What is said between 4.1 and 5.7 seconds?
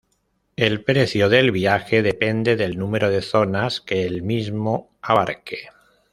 mismo abarque.